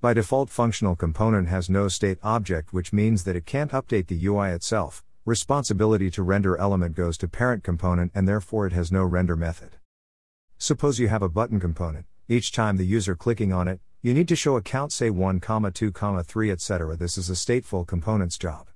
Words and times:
By 0.00 0.14
default, 0.14 0.48
functional 0.48 0.94
component 0.94 1.48
has 1.48 1.68
no 1.68 1.88
state 1.88 2.18
object, 2.22 2.72
which 2.72 2.92
means 2.92 3.24
that 3.24 3.34
it 3.34 3.46
can't 3.46 3.72
update 3.72 4.06
the 4.06 4.26
UI 4.26 4.50
itself. 4.50 5.02
Responsibility 5.24 6.08
to 6.12 6.22
render 6.22 6.56
element 6.56 6.94
goes 6.94 7.18
to 7.18 7.26
parent 7.26 7.64
component 7.64 8.12
and 8.14 8.28
therefore 8.28 8.64
it 8.68 8.72
has 8.72 8.92
no 8.92 9.02
render 9.02 9.34
method. 9.34 9.76
Suppose 10.56 11.00
you 11.00 11.08
have 11.08 11.22
a 11.22 11.28
button 11.28 11.58
component. 11.58 12.06
Each 12.28 12.52
time 12.52 12.76
the 12.76 12.86
user 12.86 13.16
clicking 13.16 13.52
on 13.52 13.66
it, 13.66 13.80
you 14.00 14.14
need 14.14 14.28
to 14.28 14.36
show 14.36 14.56
a 14.56 14.62
count 14.62 14.92
say 14.92 15.10
1, 15.10 15.40
2, 15.40 15.90
3, 15.90 16.50
etc. 16.52 16.96
This 16.96 17.18
is 17.18 17.28
a 17.28 17.32
stateful 17.32 17.84
component's 17.84 18.38
job. 18.38 18.68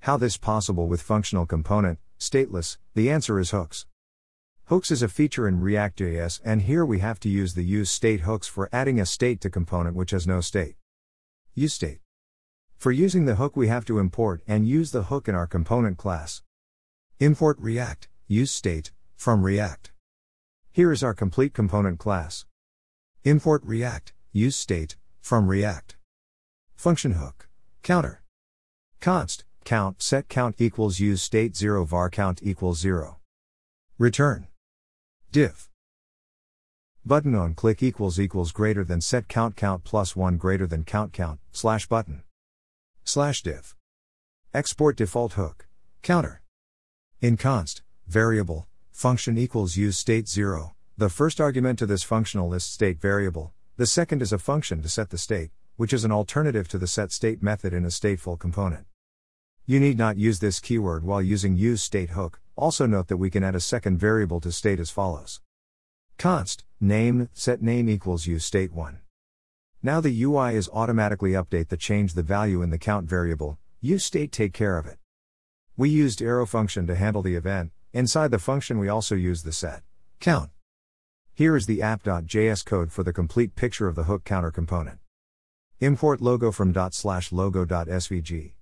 How 0.00 0.16
this 0.16 0.38
possible 0.38 0.88
with 0.88 1.02
functional 1.02 1.44
component, 1.44 1.98
stateless? 2.18 2.78
The 2.94 3.10
answer 3.10 3.38
is 3.38 3.50
hooks. 3.50 3.84
Hooks 4.72 4.90
is 4.90 5.02
a 5.02 5.08
feature 5.08 5.46
in 5.46 5.60
React.js 5.60 6.40
and 6.42 6.62
here 6.62 6.82
we 6.82 7.00
have 7.00 7.20
to 7.20 7.28
use 7.28 7.52
the 7.52 7.62
use 7.62 7.90
state 7.90 8.20
hooks 8.20 8.48
for 8.48 8.70
adding 8.72 8.98
a 8.98 9.04
state 9.04 9.38
to 9.42 9.50
component 9.50 9.94
which 9.94 10.12
has 10.12 10.26
no 10.26 10.40
state. 10.40 10.76
Use 11.54 11.74
state. 11.74 11.98
For 12.78 12.90
using 12.90 13.26
the 13.26 13.34
hook 13.34 13.54
we 13.54 13.68
have 13.68 13.84
to 13.84 13.98
import 13.98 14.42
and 14.48 14.66
use 14.66 14.90
the 14.90 15.02
hook 15.02 15.28
in 15.28 15.34
our 15.34 15.46
component 15.46 15.98
class. 15.98 16.40
Import 17.20 17.58
React, 17.60 18.08
use 18.26 18.50
state, 18.50 18.92
from 19.14 19.42
React. 19.42 19.92
Here 20.72 20.90
is 20.90 21.02
our 21.02 21.12
complete 21.12 21.52
component 21.52 21.98
class. 21.98 22.46
Import 23.24 23.62
React, 23.66 24.14
use 24.32 24.56
state, 24.56 24.96
from 25.20 25.48
React. 25.48 25.96
Function 26.76 27.12
hook, 27.12 27.46
counter. 27.82 28.22
Const, 29.02 29.44
count, 29.66 30.00
set 30.00 30.30
count 30.30 30.54
equals 30.58 30.98
use 30.98 31.20
state 31.20 31.54
0 31.54 31.84
var 31.84 32.08
count 32.08 32.40
equals 32.42 32.78
0. 32.78 33.18
Return. 33.98 34.46
Div. 35.32 35.70
Button 37.06 37.34
on 37.34 37.54
click 37.54 37.82
equals 37.82 38.20
equals 38.20 38.52
greater 38.52 38.84
than 38.84 39.00
set 39.00 39.28
count 39.28 39.56
count 39.56 39.82
plus 39.82 40.14
1 40.14 40.36
greater 40.36 40.66
than 40.66 40.84
count 40.84 41.14
count, 41.14 41.40
slash 41.52 41.86
button. 41.86 42.22
Slash 43.04 43.42
div. 43.42 43.74
Export 44.52 44.94
default 44.94 45.32
hook. 45.32 45.68
Counter. 46.02 46.42
In 47.22 47.38
const, 47.38 47.80
variable, 48.06 48.66
function 48.90 49.38
equals 49.38 49.74
use 49.74 49.96
state 49.96 50.28
0. 50.28 50.74
The 50.98 51.08
first 51.08 51.40
argument 51.40 51.78
to 51.78 51.86
this 51.86 52.02
functional 52.02 52.48
list 52.50 52.70
state 52.70 53.00
variable, 53.00 53.54
the 53.78 53.86
second 53.86 54.20
is 54.20 54.34
a 54.34 54.38
function 54.38 54.82
to 54.82 54.88
set 54.90 55.08
the 55.08 55.16
state, 55.16 55.50
which 55.76 55.94
is 55.94 56.04
an 56.04 56.12
alternative 56.12 56.68
to 56.68 56.76
the 56.76 56.86
set 56.86 57.10
state 57.10 57.42
method 57.42 57.72
in 57.72 57.86
a 57.86 57.88
stateful 57.88 58.38
component. 58.38 58.84
You 59.64 59.80
need 59.80 59.96
not 59.96 60.18
use 60.18 60.40
this 60.40 60.60
keyword 60.60 61.04
while 61.04 61.22
using 61.22 61.56
use 61.56 61.80
state 61.80 62.10
hook. 62.10 62.41
Also 62.62 62.86
note 62.86 63.08
that 63.08 63.16
we 63.16 63.28
can 63.28 63.42
add 63.42 63.56
a 63.56 63.60
second 63.60 63.98
variable 63.98 64.38
to 64.38 64.52
state 64.52 64.78
as 64.78 64.88
follows. 64.88 65.40
Const, 66.16 66.62
name, 66.80 67.28
set 67.32 67.60
name 67.60 67.88
equals 67.88 68.28
use 68.28 68.44
state 68.44 68.72
1. 68.72 69.00
Now 69.82 70.00
the 70.00 70.22
UI 70.22 70.54
is 70.54 70.70
automatically 70.72 71.32
update 71.32 71.70
the 71.70 71.76
change 71.76 72.14
the 72.14 72.22
value 72.22 72.62
in 72.62 72.70
the 72.70 72.78
count 72.78 73.08
variable, 73.08 73.58
use 73.80 74.04
state 74.04 74.30
take 74.30 74.52
care 74.52 74.78
of 74.78 74.86
it. 74.86 74.98
We 75.76 75.90
used 75.90 76.22
arrow 76.22 76.46
function 76.46 76.86
to 76.86 76.94
handle 76.94 77.20
the 77.20 77.34
event, 77.34 77.72
inside 77.92 78.30
the 78.30 78.38
function 78.38 78.78
we 78.78 78.88
also 78.88 79.16
use 79.16 79.42
the 79.42 79.52
set 79.52 79.82
count. 80.20 80.50
Here 81.34 81.56
is 81.56 81.66
the 81.66 81.82
app.js 81.82 82.64
code 82.64 82.92
for 82.92 83.02
the 83.02 83.12
complete 83.12 83.56
picture 83.56 83.88
of 83.88 83.96
the 83.96 84.04
hook 84.04 84.22
counter 84.22 84.52
component. 84.52 85.00
Import 85.80 86.20
logo 86.20 86.52
from 86.52 86.70
dot 86.70 86.94
slash 86.94 87.32
logo.svg. 87.32 88.52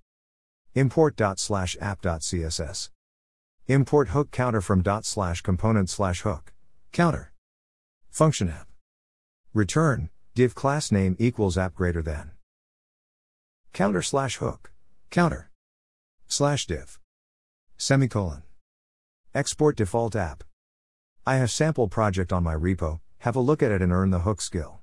Import 0.73 1.15
dot 1.15 1.37
slash 1.37 1.77
app.css. 1.79 2.89
Import 3.71 4.09
hook 4.09 4.31
counter 4.31 4.59
from 4.59 4.81
dot 4.81 5.05
slash 5.05 5.39
component 5.39 5.89
slash 5.89 6.23
hook. 6.23 6.51
Counter. 6.91 7.31
Function 8.09 8.49
app. 8.49 8.67
Return, 9.53 10.09
div 10.35 10.53
class 10.53 10.91
name 10.91 11.15
equals 11.17 11.57
app 11.57 11.73
greater 11.73 12.01
than. 12.01 12.31
Counter 13.71 14.01
slash 14.01 14.35
hook. 14.37 14.73
Counter. 15.09 15.49
Slash 16.27 16.65
div. 16.65 16.99
Semicolon. 17.77 18.43
Export 19.33 19.77
default 19.77 20.17
app. 20.17 20.43
I 21.25 21.37
have 21.37 21.49
sample 21.49 21.87
project 21.87 22.33
on 22.33 22.43
my 22.43 22.55
repo 22.55 22.99
have 23.19 23.35
a 23.35 23.39
look 23.39 23.61
at 23.63 23.71
it 23.71 23.83
and 23.83 23.93
earn 23.93 24.09
the 24.09 24.19
hook 24.19 24.41
skill 24.41 24.79